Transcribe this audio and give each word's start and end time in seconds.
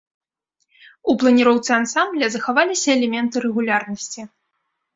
У 1.11 1.15
планіроўцы 1.23 1.71
ансамбля 1.81 2.31
захаваліся 2.37 2.89
элементы 2.97 3.35
рэгулярнасці. 3.47 4.21